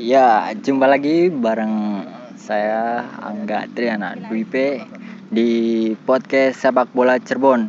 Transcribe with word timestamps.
Ya, 0.00 0.48
jumpa 0.56 0.88
lagi 0.88 1.28
bareng 1.28 2.08
saya 2.40 3.04
Angga 3.20 3.68
Triana 3.68 4.16
Dwipe 4.16 4.80
di 5.28 5.92
podcast 6.08 6.64
sepak 6.64 6.96
bola 6.96 7.20
Cirebon. 7.20 7.68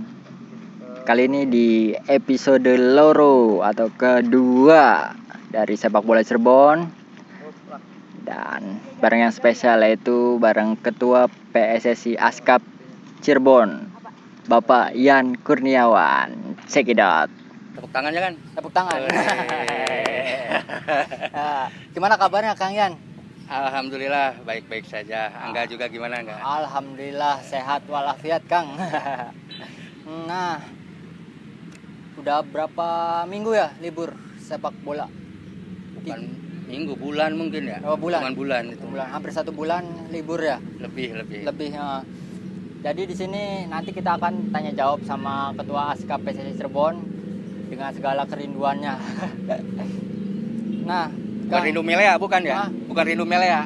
Kali 1.03 1.27
ini 1.27 1.43
di 1.43 1.91
episode 2.07 2.79
loro 2.79 3.59
atau 3.59 3.91
kedua 3.91 5.11
dari 5.51 5.75
sepak 5.75 6.07
bola 6.07 6.23
Cirebon 6.23 6.87
dan 8.23 8.79
bareng 9.03 9.27
yang 9.27 9.35
spesial 9.35 9.83
yaitu 9.83 10.39
bareng 10.39 10.79
ketua 10.79 11.27
PSSI 11.51 12.15
Askap 12.15 12.63
Cirebon 13.19 13.91
Bapak 14.47 14.95
Yan 14.95 15.35
Kurniawan. 15.43 16.55
Check 16.71 16.87
it 16.87 17.03
out. 17.03 17.42
Tepuk 17.73 17.89
tangannya 17.89 18.21
kan? 18.21 18.33
Tepuk 18.53 18.71
tangan. 18.71 18.97
Wih. 19.01 19.11
Ah, 21.33 21.67
Gimana 21.93 22.15
kabarnya 22.15 22.53
Kang 22.53 22.73
Yan? 22.73 22.93
Alhamdulillah 23.43 24.39
baik-baik 24.41 24.85
saja. 24.85 25.29
Angga 25.35 25.65
juga 25.65 25.85
gimana 25.85 26.21
enggak? 26.21 26.39
Alhamdulillah 26.39 27.41
sehat 27.41 27.85
walafiat 27.85 28.45
Kang. 28.45 28.77
nah, 30.29 30.61
udah 32.15 32.39
berapa 32.41 32.87
minggu 33.25 33.51
ya 33.51 33.73
libur 33.77 34.13
sepak 34.39 34.73
bola? 34.81 35.09
Bukan 35.97 36.19
minggu, 36.65 36.93
bulan 36.95 37.35
mungkin 37.35 37.63
ya? 37.67 37.77
Oh, 37.83 37.97
bulan. 37.97 38.21
Bukan 38.23 38.35
bulan 38.37 38.63
itu. 38.69 38.85
Bulan 38.85 39.07
hampir 39.11 39.31
satu 39.31 39.51
bulan 39.51 39.83
libur 40.09 40.39
ya, 40.39 40.57
Lebih 40.81 41.19
lebih. 41.19 41.39
lebih. 41.45 41.69
eh. 41.73 42.01
Jadi 42.83 43.01
di 43.07 43.15
sini 43.15 43.43
nanti 43.63 43.95
kita 43.95 44.19
akan 44.19 44.51
tanya 44.51 44.71
jawab 44.73 44.99
sama 45.07 45.55
ketua 45.55 45.95
ASKA 45.95 46.19
PSSI 46.19 46.59
Cirebon 46.59 46.95
dengan 47.73 47.89
segala 47.89 48.21
kerinduannya. 48.23 48.93
nah, 50.85 51.09
Bukan 51.09 51.49
Kang, 51.51 51.65
Rindu 51.65 51.81
Melea 51.81 52.13
bukan 52.15 52.41
ya? 52.41 52.55
Hah? 52.55 52.69
Bukan 52.69 53.03
Rindu 53.03 53.25
Melea. 53.25 53.65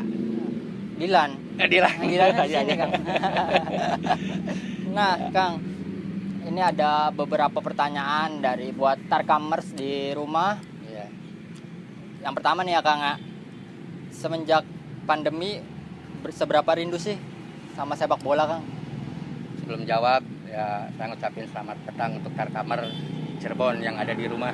Dilan. 0.97 1.31
Eh, 1.57 1.67
Dila. 1.67 1.89
Nah, 1.89 2.05
Dilan 2.05 2.29
di 2.31 2.41
Iya, 2.41 2.59
sini, 2.63 2.71
iya. 2.71 2.75
Kang. 2.75 2.91
nah, 4.89 5.13
Kang, 5.29 5.53
ini 6.43 6.57
ada 6.57 7.11
beberapa 7.11 7.59
pertanyaan 7.59 8.39
dari 8.39 8.71
buat 8.71 8.97
Tarkamers 9.05 9.73
di 9.73 10.09
rumah. 10.11 10.57
Iya. 10.83 11.05
Yang 12.23 12.33
pertama 12.33 12.63
nih 12.63 12.73
ya 12.73 12.81
Kang, 12.81 12.99
ya. 12.99 13.15
semenjak 14.09 14.63
pandemi 15.05 15.61
ber- 16.19 16.33
seberapa 16.33 16.73
rindu 16.73 16.97
sih 16.97 17.13
sama 17.75 17.93
sepak 17.93 18.17
bola 18.19 18.47
Kang? 18.47 18.63
Sebelum 19.61 19.85
jawab 19.85 20.25
ya 20.47 20.89
saya 20.89 21.05
ngucapin 21.07 21.45
selamat 21.45 21.77
petang 21.85 22.17
untuk 22.17 22.33
Karkamer 22.33 22.89
Cirebon 23.37 23.79
yang 23.81 23.95
ada 23.97 24.13
di 24.13 24.25
rumah. 24.25 24.53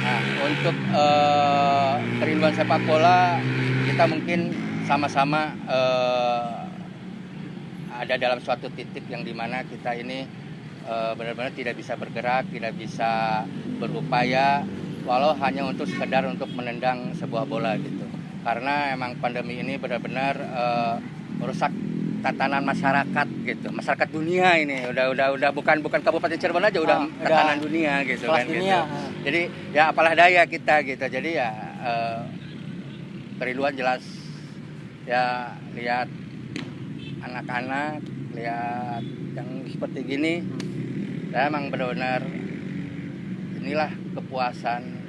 Nah, 0.00 0.20
untuk 0.46 0.74
eh, 0.74 1.94
kerinduan 2.22 2.54
sepak 2.56 2.80
bola 2.88 3.36
kita 3.84 4.04
mungkin 4.08 4.54
sama-sama 4.88 5.52
eh, 5.68 6.50
ada 8.00 8.14
dalam 8.16 8.40
suatu 8.40 8.72
titik 8.72 9.04
yang 9.12 9.26
di 9.26 9.36
mana 9.36 9.60
kita 9.66 9.92
ini 9.98 10.24
eh, 10.86 11.12
benar-benar 11.18 11.52
tidak 11.52 11.76
bisa 11.76 11.98
bergerak, 12.00 12.48
tidak 12.48 12.72
bisa 12.78 13.44
berupaya, 13.76 14.64
walau 15.04 15.36
hanya 15.36 15.68
untuk 15.68 15.84
sekedar 15.84 16.24
untuk 16.24 16.48
menendang 16.56 17.12
sebuah 17.18 17.44
bola 17.44 17.76
gitu. 17.76 18.06
Karena 18.40 18.96
emang 18.96 19.20
pandemi 19.20 19.60
ini 19.60 19.76
benar-benar 19.76 20.34
eh, 20.40 20.94
merusak 21.36 21.72
tatanan 22.20 22.62
masyarakat 22.62 23.26
gitu, 23.42 23.68
masyarakat 23.68 24.08
dunia 24.08 24.54
ini 24.56 24.84
udah 24.86 25.08
udah 25.08 25.26
udah 25.34 25.50
bukan 25.50 25.80
bukan 25.80 26.00
kabupaten 26.00 26.36
Cirebon 26.36 26.62
aja 26.62 26.78
udah 26.78 26.98
Ah, 26.98 27.08
udah 27.08 27.26
tatanan 27.26 27.58
dunia 27.58 27.92
gitu 28.04 28.28
kan 28.28 28.44
dunia. 28.44 28.84
gitu. 28.84 29.24
Jadi 29.24 29.40
ya 29.72 29.82
apalah 29.88 30.12
daya 30.12 30.44
kita 30.44 30.84
gitu. 30.84 31.00
Jadi 31.02 31.30
ya 31.34 31.48
eh, 31.80 32.20
kerinduan 33.36 33.72
jelas 33.72 34.04
ya 35.02 35.48
lihat 35.72 36.06
anak-anak 37.20 38.04
lihat 38.30 39.02
yang 39.32 39.48
seperti 39.66 40.04
gini 40.04 40.34
saya 41.30 41.48
emang 41.48 41.68
benar-benar 41.68 42.20
inilah 43.56 43.90
kepuasan 44.12 44.99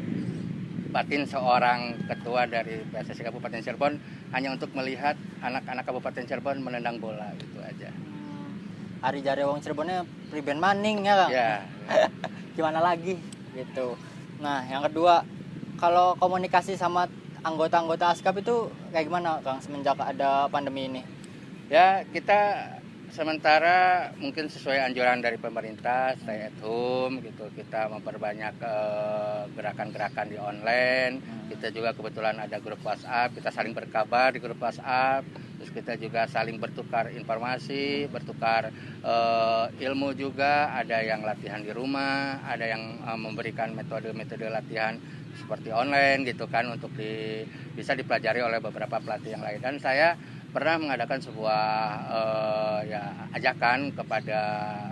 batin 0.91 1.23
seorang 1.23 1.95
ketua 2.05 2.45
dari 2.45 2.83
PSSI 2.91 3.23
Kabupaten 3.23 3.63
Cirebon 3.63 3.95
hanya 4.35 4.51
untuk 4.51 4.75
melihat 4.75 5.15
anak-anak 5.39 5.87
Kabupaten 5.87 6.23
Cirebon 6.27 6.59
menendang 6.59 6.99
bola 6.99 7.31
gitu 7.39 7.63
aja. 7.63 7.89
Hmm, 7.89 9.03
Ari 9.07 9.23
Jare 9.23 9.47
Wong 9.47 9.63
Cirebonnya 9.63 10.03
priben 10.27 10.59
maning 10.59 11.07
ya 11.07 11.15
Kang? 11.25 11.31
Ya, 11.31 11.51
Gimana 12.59 12.83
lagi 12.83 13.15
gitu. 13.55 13.95
Nah, 14.43 14.67
yang 14.67 14.83
kedua, 14.83 15.23
kalau 15.79 16.13
komunikasi 16.19 16.75
sama 16.75 17.07
anggota-anggota 17.41 18.13
ASKAP 18.13 18.43
itu 18.43 18.69
kayak 18.91 19.07
gimana 19.07 19.39
Kang 19.41 19.63
semenjak 19.63 19.97
ada 19.97 20.45
pandemi 20.51 20.91
ini? 20.91 21.01
ya 21.71 22.03
kita 22.11 22.67
sementara 23.11 24.09
mungkin 24.15 24.47
sesuai 24.47 24.87
anjuran 24.87 25.19
dari 25.19 25.35
pemerintah 25.35 26.15
stay 26.15 26.47
at 26.47 26.55
home 26.63 27.19
gitu 27.19 27.51
kita 27.51 27.91
memperbanyak 27.91 28.55
eh, 28.55 29.41
gerakan-gerakan 29.51 30.27
di 30.31 30.39
online. 30.39 31.13
Kita 31.51 31.67
juga 31.75 31.91
kebetulan 31.91 32.39
ada 32.39 32.57
grup 32.63 32.79
WhatsApp 32.87 33.35
kita 33.35 33.51
saling 33.51 33.75
berkabar 33.75 34.31
di 34.31 34.39
grup 34.39 34.63
WhatsApp. 34.63 35.27
Terus 35.59 35.71
kita 35.77 35.93
juga 35.99 36.25
saling 36.25 36.57
bertukar 36.57 37.11
informasi 37.11 38.07
bertukar 38.07 38.71
eh, 39.03 39.65
ilmu 39.83 40.15
juga. 40.15 40.71
Ada 40.71 41.03
yang 41.03 41.27
latihan 41.27 41.59
di 41.59 41.75
rumah 41.75 42.39
ada 42.47 42.63
yang 42.63 42.95
eh, 43.03 43.19
memberikan 43.19 43.75
metode-metode 43.75 44.47
latihan 44.47 44.95
seperti 45.35 45.71
online 45.71 46.27
gitu 46.27 46.47
kan 46.47 46.67
untuk 46.67 46.91
di, 46.95 47.43
bisa 47.75 47.95
dipelajari 47.95 48.43
oleh 48.43 48.59
beberapa 48.63 48.99
pelatih 49.03 49.35
yang 49.35 49.43
lain. 49.43 49.59
Dan 49.59 49.79
saya 49.79 50.15
pernah 50.51 50.75
mengadakan 50.77 51.19
sebuah 51.19 51.63
eh, 52.11 52.79
ya 52.91 53.03
ajakan 53.33 53.95
kepada 53.95 54.39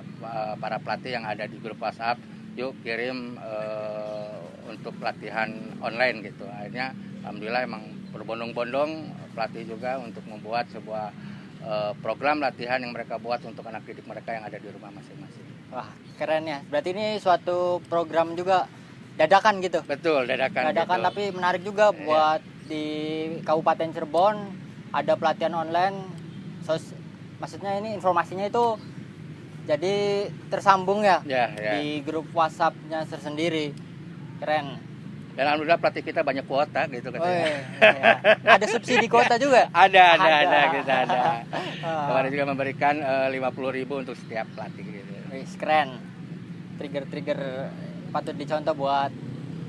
eh, 0.01 0.53
para 0.55 0.77
pelatih 0.79 1.11
yang 1.19 1.25
ada 1.27 1.43
di 1.45 1.59
grup 1.59 1.79
WhatsApp 1.79 2.19
yuk 2.55 2.75
kirim 2.81 3.35
eh, 3.35 4.39
untuk 4.71 4.95
pelatihan 4.97 5.49
online 5.79 6.23
gitu 6.23 6.47
akhirnya 6.47 6.95
alhamdulillah 7.23 7.63
emang 7.65 7.83
berbondong-bondong 8.09 8.91
pelatih 9.35 9.67
juga 9.67 9.99
untuk 9.99 10.23
membuat 10.25 10.71
sebuah 10.71 11.11
eh, 11.61 11.91
program 11.99 12.39
latihan 12.39 12.79
yang 12.79 12.95
mereka 12.95 13.19
buat 13.19 13.43
untuk 13.43 13.67
anak 13.67 13.83
didik 13.83 14.07
mereka 14.07 14.33
yang 14.33 14.47
ada 14.47 14.57
di 14.57 14.67
rumah 14.71 14.91
masing-masing 14.91 15.45
Wah, 15.69 15.85
keren 16.17 16.49
ya. 16.49 16.65
Berarti 16.65 16.97
ini 16.97 17.21
suatu 17.21 17.77
program 17.85 18.33
juga 18.33 18.65
dadakan 19.13 19.61
gitu. 19.61 19.85
betul 19.85 20.25
dadakan 20.25 20.73
dadakan 20.73 20.97
gitu. 20.97 21.07
tapi 21.11 21.23
menarik 21.29 21.61
juga 21.61 21.91
Iya. 21.93 21.99
buat 22.01 22.41
di 22.65 22.85
Kabupaten 23.45 23.89
Cirebon 23.93 24.35
ada 24.91 25.13
pelatihan 25.13 25.53
online. 25.53 25.97
Sos 26.61 26.93
maksudnya 27.37 27.77
ini 27.77 27.93
informasinya 27.93 28.45
itu 28.45 28.75
jadi 29.63 29.95
tersambung 30.49 31.01
ya 31.01 31.21
ya 31.23 31.45
ya 31.51 31.71
di 31.77 32.01
grup 32.01 32.29
WhatsApp-nya 32.31 33.05
tersendiri. 33.05 33.73
Keren. 34.39 34.87
dan 35.35 35.47
alhamdulillah 35.47 35.79
pelatih 35.79 35.99
kita 36.01 36.19
banyak 36.19 36.43
kuota 36.43 36.83
gitu 36.89 37.07
Oh, 37.07 37.13
katanya 37.13 37.47
iya. 37.79 38.11
Ada 38.49 38.65
subsidi 38.67 39.07
kuota 39.13 39.35
juga. 39.35 39.67
ada 39.69 40.03
ada 40.15 40.23
Ada. 40.25 40.35
ada 40.41 40.59
kita 40.69 40.93
ada 41.05 41.19
Ah. 41.79 42.07
kemarin 42.07 42.29
juga 42.29 42.45
memberikan 42.45 42.95
lima 43.29 43.47
puluh 43.49 43.71
ribu 43.71 43.95
untuk 43.95 44.15
setiap 44.15 44.51
pelatih 44.51 44.83
gitu 44.83 45.13
Wis, 45.31 45.55
keren. 45.55 45.95
Trigger-trigger 46.75 47.39
patut 48.09 48.31
dicontoh 48.33 48.71
buat 48.73 49.11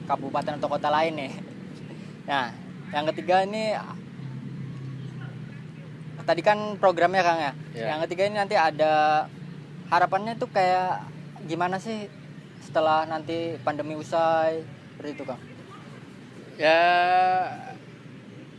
kabupaten 0.07 0.59
atau 0.59 0.69
kota 0.69 0.89
lain 0.89 1.15
nih. 1.17 1.33
Nah, 2.31 2.51
yang 2.91 3.07
ketiga 3.11 3.43
ini 3.43 3.75
tadi 6.31 6.47
kan 6.47 6.79
programnya 6.79 7.27
Kang 7.27 7.41
ya. 7.43 7.53
Ya. 7.75 7.87
Yang 7.91 8.07
ketiga 8.07 8.23
ini 8.31 8.37
nanti 8.39 8.55
ada 8.55 9.27
harapannya 9.91 10.39
tuh 10.39 10.47
kayak 10.47 11.03
gimana 11.51 11.83
sih 11.83 12.07
setelah 12.63 13.03
nanti 13.03 13.59
pandemi 13.67 13.99
usai 13.99 14.63
seperti 14.95 15.11
itu 15.19 15.25
Kang. 15.27 15.43
ya 16.61 16.85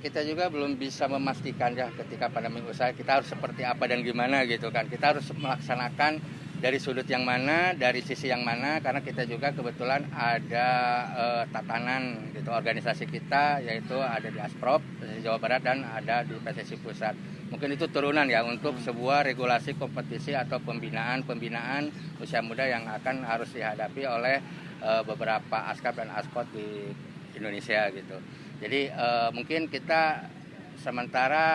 kita 0.01 0.25
juga 0.25 0.49
belum 0.49 0.73
bisa 0.73 1.05
memastikan 1.05 1.77
ya 1.77 1.93
ketika 1.93 2.33
pandemi 2.33 2.65
usai 2.65 2.97
kita 2.97 3.21
harus 3.21 3.29
seperti 3.29 3.61
apa 3.61 3.85
dan 3.85 4.01
gimana 4.01 4.41
gitu 4.49 4.73
kan 4.73 4.89
kita 4.89 5.13
harus 5.13 5.29
melaksanakan 5.29 6.17
dari 6.57 6.81
sudut 6.81 7.05
yang 7.05 7.21
mana 7.21 7.77
dari 7.77 8.01
sisi 8.01 8.33
yang 8.33 8.41
mana 8.41 8.81
karena 8.81 9.05
kita 9.05 9.29
juga 9.29 9.53
kebetulan 9.53 10.09
ada 10.17 10.67
eh, 11.13 11.43
tatanan 11.53 12.33
gitu 12.33 12.49
organisasi 12.49 13.05
kita 13.05 13.61
yaitu 13.61 14.01
ada 14.01 14.33
di 14.33 14.41
Asprop 14.41 14.81
Jawa 15.21 15.37
Barat 15.37 15.61
dan 15.61 15.85
ada 15.85 16.25
di 16.25 16.33
PSSI 16.41 16.81
Pusat 16.81 17.13
mungkin 17.51 17.75
itu 17.75 17.85
turunan 17.91 18.23
ya 18.31 18.47
untuk 18.47 18.79
sebuah 18.79 19.27
regulasi 19.27 19.75
kompetisi 19.75 20.31
atau 20.31 20.57
pembinaan 20.63 21.27
pembinaan 21.27 21.91
usia 22.23 22.39
muda 22.39 22.63
yang 22.63 22.87
akan 22.87 23.27
harus 23.27 23.51
dihadapi 23.51 24.07
oleh 24.07 24.39
eh, 24.79 25.01
beberapa 25.03 25.67
askap 25.67 25.99
dan 25.99 26.09
askot 26.15 26.47
di 26.55 26.87
Indonesia 27.35 27.91
gitu. 27.91 28.17
Jadi 28.63 28.87
eh, 28.87 29.29
mungkin 29.35 29.67
kita 29.67 30.31
sementara 30.79 31.47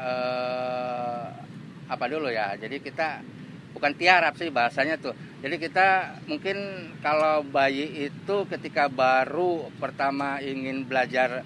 eh, 0.00 1.26
apa 1.92 2.04
dulu 2.08 2.32
ya. 2.32 2.56
Jadi 2.56 2.80
kita 2.80 3.20
bukan 3.76 3.92
tiarap 3.92 4.40
sih 4.40 4.48
bahasanya 4.48 4.96
tuh. 4.96 5.12
Jadi 5.44 5.60
kita 5.60 6.16
mungkin 6.24 6.56
kalau 7.04 7.44
bayi 7.44 8.08
itu 8.08 8.36
ketika 8.48 8.88
baru 8.88 9.68
pertama 9.76 10.40
ingin 10.40 10.88
belajar 10.88 11.44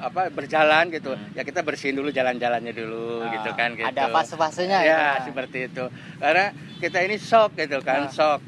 apa 0.00 0.28
berjalan 0.28 0.88
gitu 0.88 1.12
Hmm. 1.12 1.30
ya 1.32 1.42
kita 1.42 1.60
bersihin 1.60 1.94
dulu 1.94 2.08
jalan-jalannya 2.08 2.72
dulu 2.72 3.20
Ah, 3.20 3.30
gitu 3.30 3.50
kan 3.52 3.70
gitu 3.72 3.86
Ada 3.86 4.08
fase-fasenya 4.08 4.78
ya 4.80 4.96
ya. 5.14 5.22
seperti 5.22 5.68
itu 5.68 5.84
karena 6.16 6.50
kita 6.78 6.98
ini 7.00 7.16
shock 7.16 7.54
gitu 7.54 7.78
kan 7.80 8.06
Ah. 8.06 8.10
shock 8.10 8.40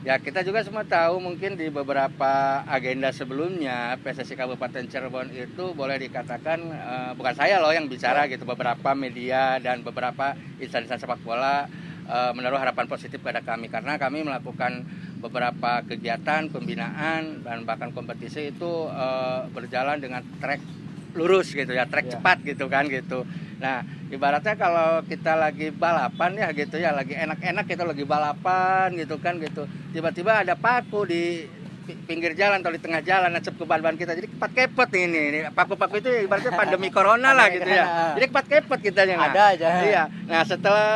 ya 0.00 0.16
kita 0.16 0.40
juga 0.40 0.62
semua 0.62 0.80
tahu 0.82 1.18
mungkin 1.18 1.54
di 1.54 1.68
beberapa 1.68 2.32
agenda 2.64 3.10
sebelumnya 3.10 4.00
PSSI 4.00 4.32
Kabupaten 4.32 4.86
Cirebon 4.86 5.28
itu 5.28 5.64
boleh 5.72 5.98
dikatakan 5.98 6.58
eh, 6.62 7.10
bukan 7.12 7.34
saya 7.34 7.58
loh 7.58 7.68
yang 7.68 7.84
bicara 7.84 8.24
gitu 8.24 8.42
beberapa 8.44 8.94
media 8.94 9.58
dan 9.58 9.82
beberapa 9.82 10.32
instansi 10.56 10.96
sepak 10.96 11.20
bola 11.20 11.68
eh, 12.06 12.32
menaruh 12.32 12.56
harapan 12.56 12.86
positif 12.86 13.20
pada 13.20 13.38
kami 13.40 13.68
karena 13.68 13.94
kami 13.94 14.22
melakukan 14.22 14.88
beberapa 15.16 15.84
kegiatan 15.84 16.48
pembinaan 16.48 17.44
dan 17.44 17.62
bahkan 17.62 17.90
kompetisi 17.90 18.48
itu 18.48 18.72
eh, 18.88 19.40
berjalan 19.48 19.98
dengan 19.98 20.24
track 20.38 20.79
lurus 21.12 21.50
gitu 21.50 21.70
ya 21.70 21.84
track 21.84 22.06
Iya. 22.06 22.12
cepat 22.16 22.38
gitu 22.42 22.64
kan 22.66 22.86
gitu. 22.86 23.26
Nah 23.58 23.80
ibaratnya 24.08 24.54
kalau 24.54 25.02
kita 25.02 25.34
lagi 25.34 25.70
balapan 25.70 26.34
ya 26.34 26.48
gitu 26.50 26.76
ya 26.76 26.90
lagi 26.90 27.12
enak-enak 27.14 27.64
kita 27.64 27.82
lagi 27.82 28.04
balapan 28.04 28.94
gitu 28.94 29.16
kan 29.16 29.36
gitu. 29.36 29.64
Tiba-tiba 29.90 30.40
ada 30.40 30.54
paku 30.54 31.04
di 31.04 31.44
pi- 31.80 31.98
pinggir 32.04 32.32
jalan 32.32 32.58
atau 32.58 32.70
di 32.70 32.78
tengah 32.78 33.00
jalan 33.00 33.30
nacep 33.30 33.52
ke 33.52 33.64
ban-ban 33.64 33.94
kita. 33.94 34.12
Jadi 34.12 34.28
kepat 34.28 34.50
kepet 34.52 34.90
ini, 34.98 35.20
ini 35.28 35.38
paku-paku 35.48 35.98
itu 35.98 36.10
ibaratnya 36.24 36.52
pandemi 36.52 36.88
corona 36.96 37.30
lah 37.32 37.46
gitu 37.48 37.66
ya. 37.66 38.14
jadi 38.14 38.26
kepat 38.26 38.44
kepet 38.46 38.80
kita 38.82 39.00
Ada 39.04 39.42
aja. 39.52 39.68
iya. 39.82 40.02
Nah 40.24 40.42
setelah 40.42 40.90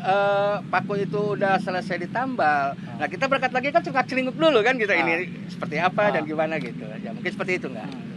eh, 0.00 0.54
paku 0.66 0.94
itu 0.98 1.34
udah 1.34 1.58
selesai 1.58 2.00
ditambal 2.00 2.72
nah 2.96 3.06
kita 3.06 3.24
berangkat 3.24 3.48
lagi 3.50 3.68
kan 3.68 3.80
suka 3.80 4.00
celinguk 4.02 4.32
dulu 4.34 4.60
kan 4.60 4.76
gitu. 4.76 4.88
Ah. 4.88 5.00
ini 5.02 5.12
seperti 5.46 5.76
apa 5.76 6.08
dan 6.10 6.22
Ah. 6.22 6.26
gimana 6.26 6.54
gitu. 6.56 6.84
Ya 6.98 7.10
mungkin 7.10 7.28
seperti 7.28 7.56
itu 7.56 7.66
enggak 7.66 7.84
Hmm. 7.84 8.09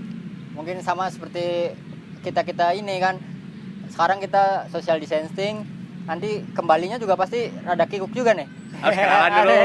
Mungkin 0.53 0.79
sama 0.79 1.09
seperti 1.09 1.73
kita-kita 2.21 2.73
ini 2.73 2.97
kan. 2.97 3.17
Sekarang 3.85 4.17
kita 4.17 4.69
social 4.69 4.97
distancing, 4.97 5.61
nanti 6.03 6.41
kembalinya 6.51 6.97
juga 6.97 7.13
pasti 7.13 7.45
rada 7.59 7.85
kikuk 7.85 8.09
juga 8.11 8.33
nih. 8.33 8.47
Harus 8.75 8.97
kenalan 8.99 9.31
dulu. 9.35 9.59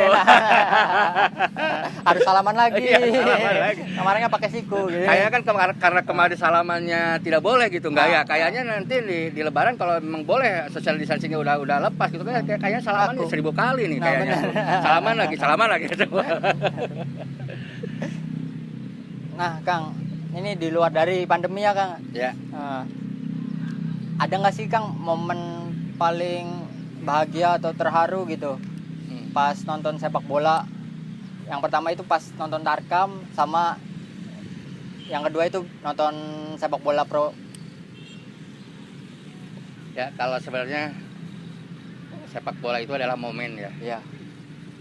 Harus 2.08 2.22
salaman 2.22 2.54
lagi. 2.54 2.84
Iya, 2.84 2.98
salaman 3.00 3.56
lagi. 3.66 3.82
Kemarinnya 3.90 4.30
pakai 4.30 4.48
siku 4.50 4.84
gitu. 4.86 5.00
Kayaknya 5.02 5.30
kan 5.30 5.42
kemar- 5.42 5.78
karena 5.78 6.00
kemarin 6.02 6.36
salamannya 6.36 7.00
tidak 7.18 7.40
boleh 7.40 7.66
gitu 7.68 7.88
enggak 7.88 8.04
Ah. 8.06 8.12
ya? 8.12 8.20
Kayaknya 8.26 8.62
nanti 8.66 8.94
di, 9.00 9.18
di 9.30 9.40
lebaran 9.40 9.74
kalau 9.74 9.96
memang 9.98 10.22
boleh 10.22 10.68
social 10.68 10.94
distancingnya 10.94 11.36
udah 11.36 11.56
udah 11.58 11.78
lepas 11.82 12.08
gitu 12.10 12.20
kan 12.20 12.40
kayak- 12.42 12.60
kayaknya 12.60 12.82
salaman 12.82 13.16
Aku. 13.16 13.28
seribu 13.28 13.50
kali 13.50 13.82
nih 13.86 13.98
Nah, 13.98 14.06
kayaknya. 14.06 14.36
Salaman 14.82 15.14
lagi, 15.16 15.34
salaman 15.36 15.68
lagi 15.68 15.84
gitu. 15.86 16.04
Nah, 19.34 19.52
Kang, 19.62 19.94
ini 20.34 20.56
di 20.60 20.68
luar 20.68 20.92
dari 20.92 21.24
pandemi 21.24 21.64
ya, 21.64 21.72
Kang. 21.72 22.02
ya. 22.12 22.36
Nah, 22.52 22.84
ada 24.18 24.34
nggak 24.34 24.54
sih, 24.54 24.68
Kang, 24.68 24.92
momen 24.98 25.72
paling 25.96 26.68
bahagia 27.02 27.56
atau 27.56 27.72
terharu 27.72 28.26
gitu 28.28 28.58
Hmm. 29.08 29.32
pas 29.32 29.56
nonton 29.64 29.96
sepak 29.96 30.20
bola? 30.28 30.68
Yang 31.48 31.60
pertama 31.64 31.88
itu 31.88 32.04
pas 32.04 32.20
nonton 32.36 32.60
Tarkam 32.60 33.24
sama 33.32 33.80
yang 35.08 35.24
kedua 35.24 35.48
itu 35.48 35.64
nonton 35.80 36.12
sepak 36.60 36.84
bola 36.84 37.08
pro. 37.08 37.32
Ya, 39.96 40.12
kalau 40.20 40.36
sebenarnya 40.36 40.92
sepak 42.28 42.60
bola 42.60 42.84
itu 42.84 42.92
adalah 42.92 43.16
momen 43.16 43.56
ya. 43.56 43.72
Iya. 43.80 43.98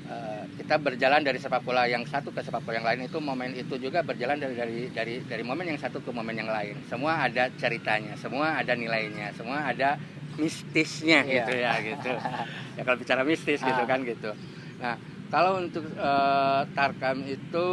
Eh, 0.08 0.44
kita 0.56 0.80
berjalan 0.80 1.20
dari 1.20 1.36
sepak 1.36 1.68
bola 1.68 1.84
yang 1.84 2.08
satu 2.08 2.32
ke 2.32 2.40
sepak 2.40 2.64
bola 2.64 2.80
yang 2.80 2.88
lain 2.88 3.12
itu 3.12 3.20
momen 3.20 3.52
itu 3.52 3.76
juga 3.76 4.00
berjalan 4.00 4.40
dari 4.40 4.56
dari 4.56 4.78
dari 4.88 5.16
dari 5.20 5.44
momen 5.44 5.68
yang 5.68 5.76
satu 5.76 6.00
ke 6.00 6.16
momen 6.16 6.32
yang 6.32 6.48
lain. 6.48 6.80
Semua 6.88 7.28
ada 7.28 7.52
ceritanya, 7.60 8.16
semua 8.16 8.56
ada 8.56 8.72
nilainya, 8.72 9.36
semua 9.36 9.68
ada 9.68 10.00
mistisnya 10.40 11.28
Iya. 11.28 11.44
gitu 11.44 11.54
ya 11.60 11.74
gitu. 11.84 12.12
ya 12.80 12.82
kalau 12.88 12.96
bicara 12.96 13.28
mistis 13.28 13.60
gitu 13.60 13.84
Ah. 13.84 13.84
kan 13.84 14.00
gitu. 14.08 14.32
Nah, 14.80 14.96
kalau 15.28 15.60
untuk 15.60 15.84
eh, 15.84 16.62
Tarkam 16.72 17.28
itu 17.28 17.68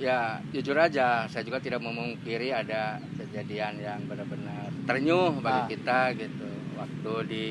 ya 0.00 0.40
jujur 0.48 0.80
aja 0.80 1.28
saya 1.28 1.44
juga 1.44 1.60
tidak 1.60 1.84
memungkiri 1.84 2.56
ada 2.56 2.96
kejadian 3.20 3.76
yang 3.76 4.00
benar-benar 4.08 4.72
ternyuh 4.88 5.36
bagi 5.38 5.60
Ah. 5.60 5.68
kita 5.68 6.00
gitu. 6.16 6.48
Waktu 6.72 7.12
di 7.28 7.46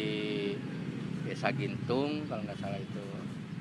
Desa 1.30 1.54
Gintung 1.54 2.26
kalau 2.26 2.42
nggak 2.42 2.58
salah 2.58 2.82
itu 2.82 3.06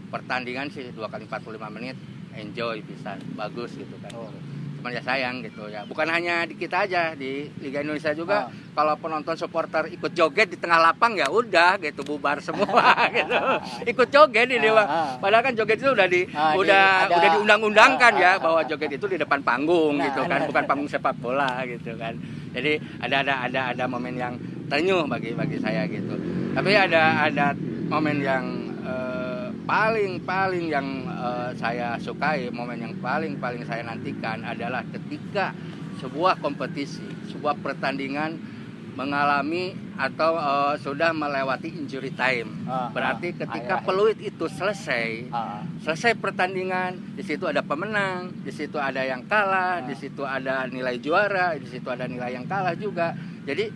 pertandingan 0.09 0.69
sih 0.69 0.89
dua 0.91 1.07
kali 1.07 1.25
45 1.25 1.45
menit 1.71 1.97
enjoy 2.33 2.81
bisa 2.81 3.15
bagus 3.35 3.73
gitu 3.73 3.95
kan. 3.99 4.13
Oh. 4.13 4.31
cuman 4.79 4.95
ya 4.95 5.03
sayang 5.03 5.43
gitu 5.43 5.67
ya. 5.67 5.83
Bukan 5.83 6.07
hanya 6.07 6.47
di 6.47 6.55
kita 6.55 6.87
aja 6.87 7.11
di 7.13 7.51
Liga 7.59 7.83
Indonesia 7.83 8.15
juga 8.15 8.47
Ah. 8.47 8.55
kalau 8.73 8.95
penonton 8.95 9.35
supporter 9.35 9.91
ikut 9.91 10.15
joget 10.15 10.47
di 10.47 10.57
tengah 10.57 10.79
lapang 10.81 11.13
ya 11.13 11.27
udah 11.27 11.83
gitu 11.83 12.07
bubar 12.07 12.39
semua 12.39 12.71
gitu. 13.11 13.35
Ikut 13.85 14.07
joget 14.09 14.47
ini 14.47 14.71
Ah, 14.71 14.79
ah. 14.79 15.07
padahal 15.19 15.43
kan 15.43 15.53
joget 15.53 15.83
itu 15.83 15.91
udah 15.91 16.07
di 16.07 16.23
Ah, 16.29 16.55
di- 16.55 16.63
udah 16.63 16.85
ada- 17.03 17.11
udah 17.13 17.29
diundang-undangkan 17.35 18.13
Ah, 18.13 18.23
ya 18.23 18.31
ah, 18.31 18.35
bahwa 18.39 18.61
joget 18.63 18.91
itu 18.93 19.07
di 19.09 19.19
depan 19.19 19.43
panggung 19.43 19.99
Nah, 19.99 20.07
gitu 20.07 20.21
kan 20.23 20.41
bukan 20.47 20.63
panggung 20.65 20.87
sepak 20.87 21.15
bola 21.17 21.59
gitu 21.67 21.99
kan. 21.99 22.15
Jadi 22.55 22.73
ada 23.01 23.17
ada 23.19 23.35
ada 23.45 23.61
ada 23.75 23.85
momen 23.85 24.15
yang 24.15 24.39
tenyuh 24.65 25.03
bagi 25.05 25.35
bagi 25.35 25.59
saya 25.59 25.91
gitu. 25.91 26.15
Tapi 26.55 26.71
ada 26.71 27.27
ada 27.27 27.51
momen 27.89 28.23
yang 28.23 28.68
eh, 29.69 29.71
paling 29.71 30.25
paling 30.25 30.65
yang 30.67 30.89
eh, 31.05 31.51
saya 31.55 32.01
sukai 32.01 32.49
momen 32.49 32.81
yang 32.81 32.95
paling 32.99 33.37
paling 33.37 33.61
saya 33.63 33.85
nantikan 33.85 34.41
adalah 34.43 34.81
ketika 34.89 35.53
sebuah 35.99 36.39
kompetisi 36.39 37.05
sebuah 37.29 37.61
pertandingan 37.61 38.41
mengalami 38.95 39.77
atau 39.95 40.35
eh, 40.35 40.75
sudah 40.79 41.13
melewati 41.13 41.69
injury 41.71 42.11
time 42.11 42.65
Ah, 42.65 42.89
berarti 42.89 43.33
ketika 43.33 43.79
akhir-akhir. 43.79 43.87
peluit 43.87 44.19
itu 44.19 44.45
selesai 44.49 45.29
Ah, 45.29 45.61
selesai 45.79 46.17
pertandingan 46.17 46.97
di 47.13 47.23
situ 47.23 47.45
ada 47.45 47.61
pemenang 47.61 48.33
di 48.39 48.51
situ 48.51 48.77
ada 48.77 49.03
yang 49.03 49.21
kalah 49.25 49.85
di 49.85 49.93
Ah. 49.93 49.99
situ 49.99 50.23
ada 50.23 50.65
nilai 50.67 50.97
juara 50.97 51.53
di 51.55 51.69
situ 51.69 51.87
ada 51.87 52.05
nilai 52.05 52.33
yang 52.33 52.47
kalah 52.47 52.73
juga 52.73 53.13
jadi 53.45 53.69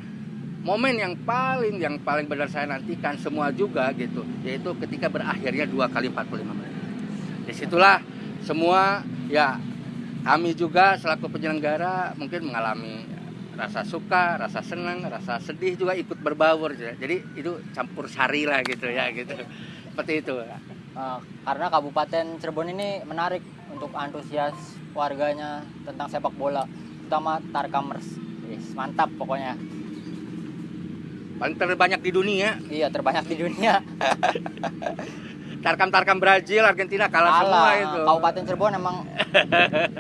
momen 0.62 0.94
yang 0.94 1.14
paling 1.26 1.78
yang 1.82 1.98
paling 2.02 2.30
benar 2.30 2.46
saya 2.46 2.70
nantikan 2.70 3.18
semua 3.18 3.50
juga 3.50 3.90
gitu 3.98 4.22
yaitu 4.46 4.70
ketika 4.86 5.10
berakhirnya 5.10 5.66
dua 5.66 5.90
kali 5.90 6.06
45 6.08 6.42
menit 6.54 6.74
di 7.46 7.52
situlah 7.54 7.98
semua 8.46 9.02
ya 9.26 9.58
kami 10.22 10.54
juga 10.54 10.94
selaku 10.98 11.26
penyelenggara 11.34 12.14
mungkin 12.14 12.46
mengalami 12.46 13.10
rasa 13.52 13.84
suka, 13.84 14.40
rasa 14.40 14.64
senang, 14.64 15.04
rasa 15.04 15.36
sedih 15.36 15.76
juga 15.76 15.92
ikut 15.92 16.24
berbaur 16.24 16.72
ya. 16.72 16.96
jadi 16.96 17.20
itu 17.36 17.60
campur 17.76 18.08
sari 18.08 18.48
lah 18.48 18.64
gitu 18.64 18.88
ya 18.88 19.12
gitu 19.12 19.34
seperti 19.92 20.24
itu 20.24 20.40
ah, 20.96 21.20
karena 21.44 21.66
Kabupaten 21.68 22.40
Cirebon 22.40 22.72
ini 22.72 23.04
menarik 23.04 23.44
untuk 23.72 23.92
antusias 23.96 24.54
warganya 24.92 25.64
tentang 25.88 26.06
sepak 26.08 26.34
bola, 26.36 26.68
terutama 26.68 27.40
Tarkamers. 27.52 28.08
Mantap 28.76 29.08
pokoknya. 29.16 29.56
Paling 31.42 31.58
terbanyak 31.58 31.98
di 31.98 32.10
dunia 32.10 32.54
Iya, 32.70 32.86
terbanyak 32.86 33.26
di 33.26 33.36
dunia. 33.36 33.82
tarkam-tarkam 35.66 36.18
Brazil 36.18 36.62
Argentina 36.62 37.06
kalah 37.06 37.32
semua 37.36 37.50
Kalah. 37.70 37.74
itu 37.76 37.98
Kabupaten 38.02 38.42
Cirebon 38.42 38.72
emang 38.74 38.96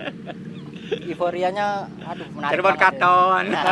euforianya 1.10 1.66
aduh 2.02 2.26
menarik 2.30 2.52
Cirebon 2.52 2.74
ya. 2.74 2.80
Katon 2.80 3.44
Nah. 3.50 3.64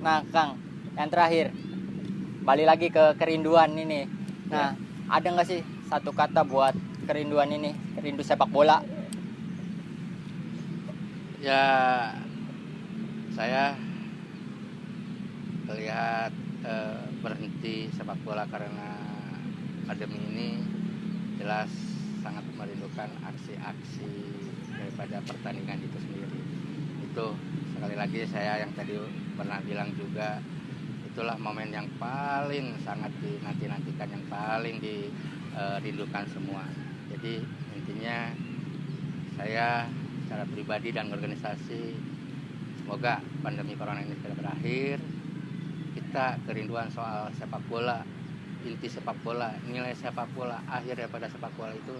nah, 0.00 0.18
Kang, 0.30 0.50
yang 0.94 1.10
terakhir 1.10 1.50
balik 2.42 2.66
lagi 2.66 2.88
ke 2.88 3.18
kerinduan 3.18 3.74
ini. 3.74 4.06
Nah, 4.46 4.78
ada 5.06 5.26
nggak 5.26 5.42
sih 5.44 5.58
satu 5.84 6.10
kata 6.10 6.42
buat 6.42 6.74
kerinduan 7.02 7.50
ini, 7.50 7.70
rindu 7.96 8.22
sepak 8.22 8.46
bola? 8.46 8.78
ya 11.36 11.62
saya 13.30 13.74
melihat 15.66 16.30
eh, 16.62 17.02
berhenti 17.20 17.90
sepak 17.90 18.18
bola 18.22 18.46
karena 18.46 18.96
pandemi 19.86 20.18
ini 20.34 20.48
jelas 21.38 21.70
sangat 22.22 22.42
merindukan 22.58 23.10
aksi-aksi 23.22 24.10
daripada 24.74 25.22
pertandingan 25.26 25.78
itu 25.82 25.98
sendiri. 26.02 26.40
Itu 27.06 27.38
sekali 27.74 27.94
lagi 27.94 28.26
saya 28.26 28.62
yang 28.66 28.72
tadi 28.74 28.98
pernah 29.38 29.62
bilang 29.62 29.94
juga 29.94 30.42
itulah 31.06 31.38
momen 31.38 31.70
yang 31.70 31.88
paling 31.96 32.76
sangat 32.82 33.08
dinanti-nantikan 33.22 34.08
yang 34.10 34.24
paling 34.26 34.76
dirindukan 34.82 36.24
semua. 36.28 36.66
Jadi 37.14 37.40
intinya 37.78 38.34
saya 39.38 39.86
secara 40.26 40.44
pribadi 40.50 40.90
dan 40.90 41.08
organisasi 41.14 41.94
semoga 42.82 43.22
pandemi 43.40 43.78
corona 43.78 44.02
ini 44.02 44.18
segera 44.18 44.34
berakhir 44.34 44.98
kita 46.16 46.32
kerinduan 46.48 46.88
soal 46.88 47.28
sepak 47.36 47.60
bola 47.68 48.00
inti 48.64 48.88
sepak 48.88 49.20
bola 49.20 49.52
nilai 49.68 49.92
sepak 49.92 50.24
bola 50.32 50.56
akhir 50.64 50.96
daripada 50.96 51.28
sepak 51.28 51.52
bola 51.60 51.76
itu 51.76 51.92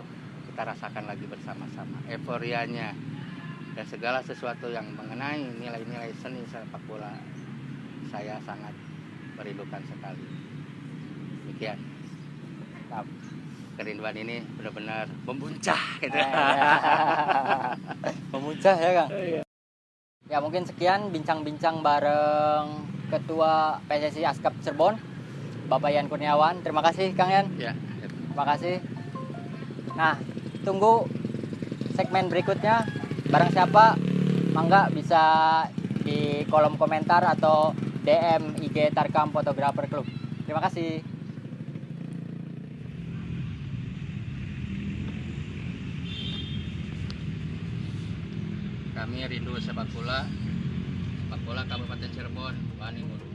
kita 0.49 0.73
rasakan 0.73 1.04
lagi 1.04 1.28
bersama-sama 1.28 2.00
euforianya 2.08 2.96
dan 3.76 3.85
segala 3.85 4.25
sesuatu 4.25 4.73
yang 4.73 4.88
mengenai 4.96 5.44
nilai-nilai 5.61 6.16
seni 6.16 6.40
sepak 6.49 6.80
bola 6.88 7.12
saya 8.08 8.40
sangat 8.40 8.73
merindukan 9.37 9.85
sekali 9.85 10.25
demikian 11.44 11.76
kerinduan 13.76 14.16
ini 14.16 14.40
benar-benar 14.56 15.12
membuncah 15.28 16.00
gitu. 16.00 16.16
Memuncah 18.32 18.76
ya 18.80 18.90
Kang. 18.96 19.11
Iya. 19.12 19.42
Ya 20.32 20.38
mungkin 20.40 20.64
sekian 20.64 21.12
bincang-bincang 21.12 21.85
bareng 21.85 22.96
Ketua 23.07 23.79
PSSI 23.87 24.27
Askap 24.27 24.55
Cirebon, 24.63 24.99
Bapak 25.71 25.95
Yan 25.95 26.11
Kurniawan. 26.11 26.63
Terima 26.63 26.83
kasih 26.83 27.15
Kang 27.15 27.31
Yan. 27.31 27.47
ya 27.59 27.73
Terima 28.03 28.45
kasih. 28.45 28.83
Nah, 29.97 30.19
tunggu 30.67 31.09
segmen 31.97 32.29
berikutnya. 32.29 32.85
Barang 33.33 33.51
siapa, 33.51 33.97
mangga 34.53 34.93
bisa 34.93 35.23
di 36.05 36.45
kolom 36.47 36.79
komentar 36.79 37.25
atau 37.27 37.73
DM 38.07 38.61
IG 38.63 38.93
Tarkam 38.93 39.35
Photographer 39.35 39.89
Club. 39.91 40.07
Terima 40.47 40.63
kasih. 40.63 41.17
kami 49.07 49.23
rindu 49.29 49.55
sepak 49.63 49.87
bola 49.95 50.27
bola 51.47 51.62
Kabupaten 51.62 52.11
Cirebon 52.11 52.55
Bani 52.75 53.07
Mulu 53.07 53.26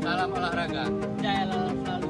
salam 0.00 0.32
olahraga 0.32 0.88
Jaya 1.20 1.44
selalu. 1.52 2.01